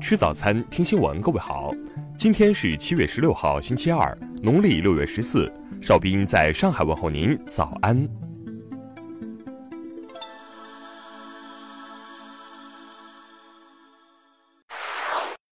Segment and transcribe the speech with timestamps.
[0.00, 1.20] 吃早餐，听新闻。
[1.20, 1.70] 各位好，
[2.16, 5.52] 今天是七月十六号，星期二，农历六月十四。
[5.82, 8.08] 邵斌在上海问候您，早安。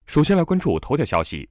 [0.06, 1.48] 首先来关注头条消息。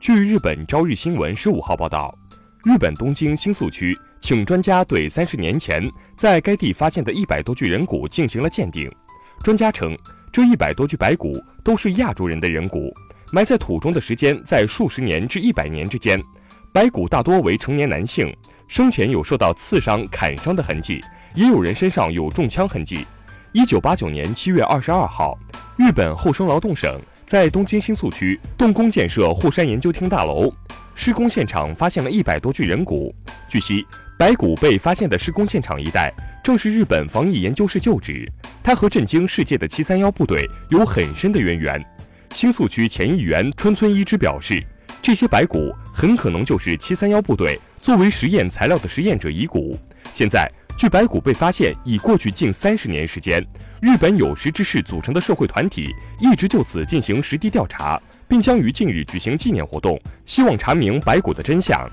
[0.00, 2.16] 据日本朝日新闻十五号报道，
[2.64, 8.90] 日本东京新宿区请专家对三十年前在该地发现的一百多具人骨进行了鉴定。
[9.42, 9.94] 专家称。
[10.34, 12.92] 这一百多具白骨都是亚洲人的人骨，
[13.30, 16.20] 埋在土中的时间在数十年至一百年之间。
[16.72, 21.00] 白骨大多为成年男性，生前有受到刺伤、砍伤的痕迹，
[21.36, 23.06] 也有人身上有中枪痕迹。
[23.52, 25.38] 一九八九年七月二十二号，
[25.76, 30.52] 日本厚生劳动省在东京新宿区动工建设护山研究厅大楼，
[30.96, 33.14] 施工现场发现了一百多具人骨。
[33.48, 33.86] 据悉，
[34.16, 36.12] 白骨被发现的施工现场一带。
[36.42, 38.30] 正是日本防疫研究室旧址，
[38.62, 41.82] 它和震惊世界的七三幺部队有很深的渊源。
[42.34, 44.62] 新宿区前议员春村一之表示，
[45.00, 49.74] 这些白骨很可能就是七三幺部队作为实验材料的实验者遗骨。
[50.12, 53.42] 现在，距白骨被发现已过去近三十年时间，
[53.80, 61.90] 日本有识之士组成的社会团体一直就此进行实地调查，并将于近日举行纪念活动，希望查明白骨的真相。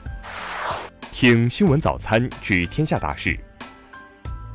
[1.12, 3.38] 听新闻早餐知天下大事。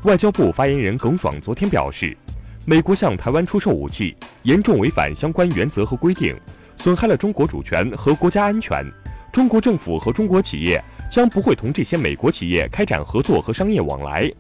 [0.05, 2.17] 外交部发言人耿爽昨天表示，
[2.65, 6.35] 美国向台湾出售武器，严重违反相关原则和规定，
[6.79, 8.85] 损害了中国主权和国家安全。
[9.31, 14.33] 中国政府和中国企业将不会同这些美国企业开展合作和商业往来。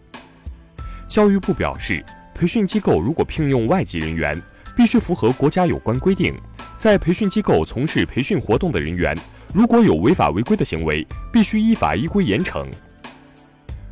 [1.06, 2.02] 教育部表示，
[2.34, 4.40] 培训机构如果聘用外籍人员，
[4.74, 6.34] 必须符合国家有关规定。
[6.78, 9.16] 在培训机构从事培训活动的人员，
[9.56, 12.68] 如果有违法违规的行为，必须依法依规严惩。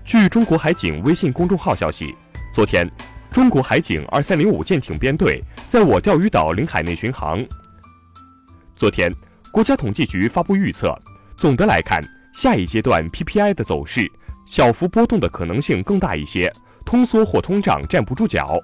[0.04, 2.14] 据中国海警微信公众号消息，
[2.52, 2.86] 昨天，
[3.30, 7.42] 中国海警二三零五舰艇编队在我钓鱼岛领海内巡航。
[8.76, 9.10] 昨天，
[9.50, 10.94] 国家统计局发布预测，
[11.34, 11.98] 总的来看，
[12.34, 14.06] 下一阶段 PPI 的走势
[14.44, 16.52] 小幅波动的可能性更大一些，
[16.84, 18.60] 通缩或通胀站不住脚。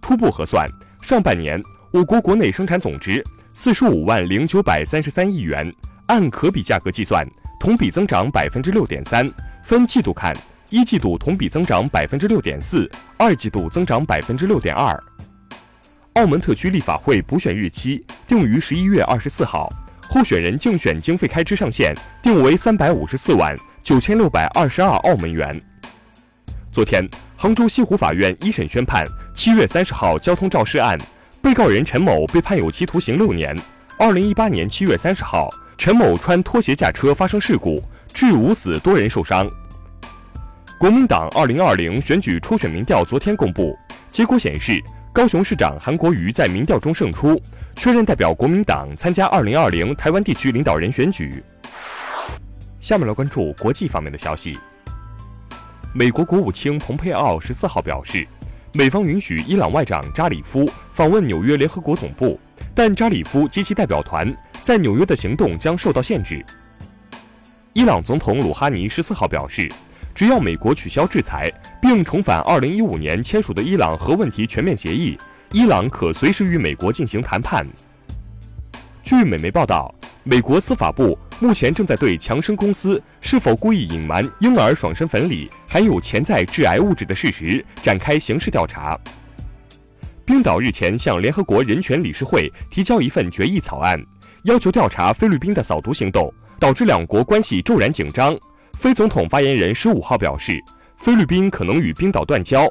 [0.00, 0.64] 初步核算，
[1.02, 5.72] 上半年我国国内生产总值四十五万零九百三十三亿元，
[6.06, 7.26] 按可比价格计算，
[7.58, 9.30] 同比增长百分之六点三。
[9.64, 10.34] 分季度看，
[10.70, 14.98] 一季度同比增长百分之六点四，二季度增长百分之六点二。
[16.14, 19.68] 澳门特区立法会补选日期定于十一月二十四号，
[20.08, 25.60] 候选人竞选经费开支上限定为三百五十四万九千六百二十二澳门元。
[26.70, 27.06] 昨天，
[27.36, 30.96] 杭州西湖法院一审宣判七月三十号交通肇事案，
[31.42, 33.56] 被告人陈某被判有期徒刑六年。
[33.98, 37.82] 二零一八年七月三十号，陈某穿拖鞋驾车发生事故。
[38.12, 39.48] 致五死，多人受伤。
[40.78, 43.74] 国民党二零二零选举初选民调昨天公布，
[44.10, 47.40] 结果显示，高雄市长韩国瑜在民调中胜出，
[47.76, 51.42] 确认代表国民党参加二零二零台湾地区领导人选举。
[52.80, 54.58] 下面来关注国际方面的消息。
[55.94, 58.26] 美国国务卿蓬佩奥十四号表示，
[58.72, 62.38] 美方允许伊朗外长扎里夫访问纽约联合国总部，
[62.72, 64.32] 但扎里夫及其代表团
[64.62, 66.44] 在纽约的行动将受到限制。
[67.72, 69.68] 伊朗总统鲁哈尼十四号表示，
[70.14, 71.50] 只要美国取消制裁，
[71.82, 75.18] 并重返二零一五年签署的伊朗核问题全面协议，
[75.50, 77.66] 伊朗可随时与美国进行谈判。
[79.02, 79.92] 据美媒报道，
[80.22, 88.98] 美国司法部目前正在对强生公司是否故意隐瞒婴儿爽身粉里含有潜在致癌物质的事实展开刑事调查。
[90.24, 94.00] 冰岛日前向联合国人权理事会提交一份决议草案，
[94.44, 96.32] 要求调查菲律宾的扫毒行动。
[96.60, 98.38] 导致两国关系骤然紧张。
[98.74, 100.52] 非总统发言人十五号表示，
[100.98, 102.70] 菲律宾可能与冰岛断交。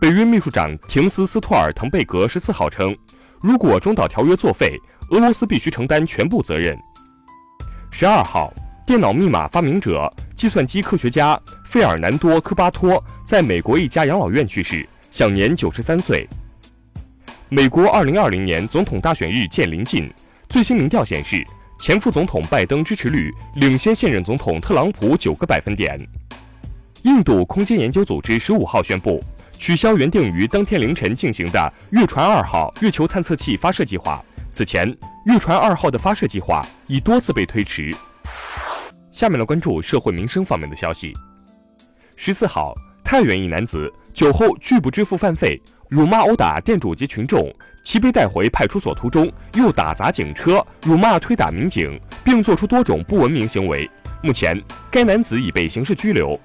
[0.00, 2.96] 北约秘书长廷斯斯托尔滕贝格十四号称，
[3.42, 4.74] 如果中导条约作废，
[5.10, 6.76] 俄罗斯必须承担全部责任。
[7.90, 8.52] 十二号，
[8.86, 16.28] 电脑密码发明者、计算机科学家费尔南多科巴托在美国一家养老院去世，享年九十三岁。
[17.48, 20.12] 美国二零二零年总统大选日渐临近，
[20.48, 21.44] 最新民调显示。
[21.78, 25.94] 前副总统拜登支持率领先现任总统特朗普九个百分点。
[27.02, 29.22] 印度空间研究组织十五号宣布
[29.58, 34.24] 取消原定于当天凌晨进行的月船二号月球探测器发射计划。
[34.56, 34.88] 此前，
[35.26, 37.94] 月船二号的发射计划已多次被推迟。
[39.10, 41.12] 下面来关注社会民生方面的消息。
[42.16, 42.74] 十四号，
[43.04, 45.60] 太原一男子酒后拒不支付饭费，
[45.90, 47.54] 辱骂殴打店主及群众。
[47.84, 53.86] 其被带回派出所途中，又打砸警车、辱骂、推打民警，并做出多种不文明行为。
[54.22, 54.58] 目前，
[54.90, 56.40] 该男子已被刑事拘留。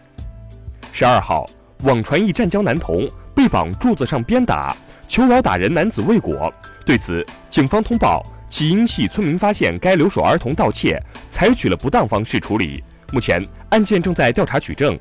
[0.91, 1.45] 十二号，
[1.83, 4.75] 网传一湛江男童被绑柱子上鞭打，
[5.11, 6.49] 求饶打人男子未果。
[6.85, 10.97] 对此，警方通报，起因系村民发现该留守儿童盗窃，
[11.29, 12.81] 采取了不当方式处理。
[13.11, 14.97] 目前案件正在调查取证。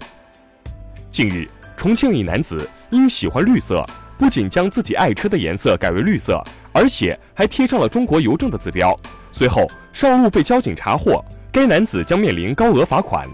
[1.13, 3.87] 近日，重庆一男子因喜欢绿色，
[4.19, 6.43] 不仅将自己爱车的颜色改为绿色，
[6.73, 8.93] 而且还贴上了中国邮政的字标。
[9.31, 13.29] 随后上路被交警查获，该男子将面临高额罚款。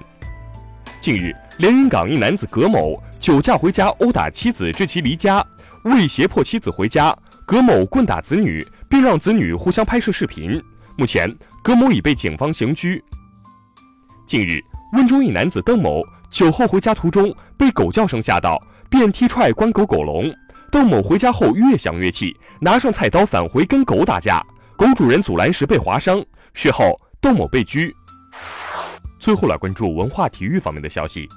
[1.00, 5.42] 近日，连云港一男子葛某酒驾回家殴打妻子，致其离家，
[5.86, 7.16] 为胁迫妻子回家，
[7.46, 10.60] 葛某棍打子女，并让子女互相拍摄视频。
[10.96, 13.02] 目前，葛某已被警方刑拘。
[14.26, 14.60] 近日，
[14.94, 18.60] 温州一男子邓某酒后回家途中被狗叫声吓到，
[18.90, 20.34] 便踢踹关狗狗笼。
[20.72, 24.44] 邓某回家后越想越气，拿上菜刀返回跟狗打架，
[24.76, 26.20] 狗主人阻拦时被划伤。
[26.52, 27.94] 事后，邓某被拘。
[29.20, 31.28] 最后来关注文化体育方面的消息。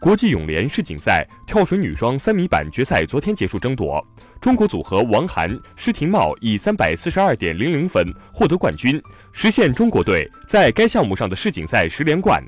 [0.00, 4.02] 国际泳联世锦赛跳水女双三米板决赛昨天结束争夺，
[4.40, 8.02] 中国组合王涵、施廷懋以三百四十二点零零分
[8.32, 9.00] 获得冠军，
[9.30, 12.42] 实现中国队在该项目上的世锦赛十连冠。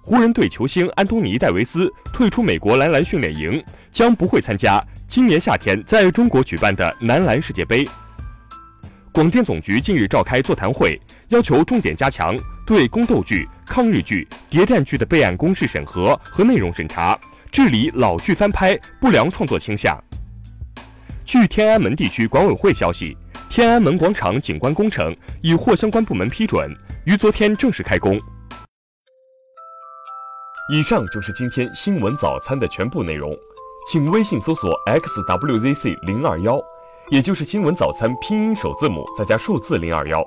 [0.00, 3.62] 湖人队球星安东尼·戴维斯退出美国男篮训练营，
[3.92, 7.86] 将不会参加今年夏天在中国举办的男篮世界杯。
[9.12, 10.98] 广电总局近日召开座谈会，
[11.28, 12.34] 要求重点加强。
[12.66, 17.18] 对宫斗剧、抗日剧、谍战剧的备案公示审核和内容审查，
[17.52, 20.02] 治理老剧翻拍不良创作倾向。
[21.26, 23.14] 据天安门地区管委会消息，
[23.50, 26.74] 天安门广场景观工程已获相关部门批准，
[27.04, 28.18] 于昨天正式开工。
[30.72, 33.36] 以上就是今天新闻早餐的全部内容，
[33.92, 36.58] 请微信搜索 xwzc 零二幺，
[37.10, 40.26] 也就是新闻早餐拼音首字母再加数字零二幺。